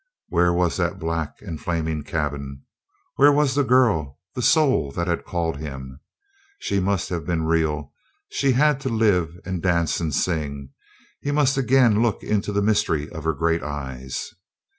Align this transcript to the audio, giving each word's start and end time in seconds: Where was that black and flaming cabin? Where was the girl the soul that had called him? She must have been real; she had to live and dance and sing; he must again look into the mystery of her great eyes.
Where 0.29 0.51
was 0.51 0.77
that 0.77 0.97
black 0.97 1.43
and 1.43 1.61
flaming 1.61 2.01
cabin? 2.03 2.63
Where 3.17 3.31
was 3.31 3.53
the 3.53 3.63
girl 3.63 4.17
the 4.33 4.41
soul 4.41 4.91
that 4.93 5.05
had 5.05 5.25
called 5.25 5.57
him? 5.57 5.99
She 6.57 6.79
must 6.79 7.09
have 7.09 7.23
been 7.23 7.43
real; 7.45 7.93
she 8.31 8.53
had 8.53 8.79
to 8.79 8.89
live 8.89 9.39
and 9.45 9.61
dance 9.61 9.99
and 9.99 10.11
sing; 10.11 10.71
he 11.19 11.29
must 11.29 11.55
again 11.55 12.01
look 12.01 12.23
into 12.23 12.51
the 12.51 12.63
mystery 12.63 13.11
of 13.11 13.23
her 13.25 13.33
great 13.33 13.61
eyes. 13.61 14.31